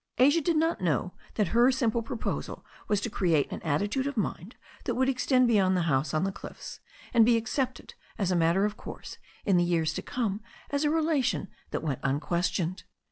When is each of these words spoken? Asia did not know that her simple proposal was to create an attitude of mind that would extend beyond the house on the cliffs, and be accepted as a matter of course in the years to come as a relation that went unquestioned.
Asia 0.17 0.41
did 0.41 0.57
not 0.57 0.81
know 0.81 1.13
that 1.35 1.49
her 1.49 1.71
simple 1.71 2.01
proposal 2.01 2.65
was 2.87 2.99
to 3.01 3.07
create 3.11 3.51
an 3.51 3.61
attitude 3.61 4.07
of 4.07 4.17
mind 4.17 4.55
that 4.85 4.95
would 4.95 5.07
extend 5.07 5.47
beyond 5.47 5.77
the 5.77 5.83
house 5.83 6.11
on 6.11 6.23
the 6.23 6.31
cliffs, 6.31 6.79
and 7.13 7.23
be 7.23 7.37
accepted 7.37 7.93
as 8.17 8.31
a 8.31 8.35
matter 8.35 8.65
of 8.65 8.75
course 8.75 9.19
in 9.45 9.57
the 9.57 9.63
years 9.63 9.93
to 9.93 10.01
come 10.01 10.41
as 10.71 10.83
a 10.83 10.89
relation 10.89 11.49
that 11.69 11.83
went 11.83 11.99
unquestioned. 12.01 12.81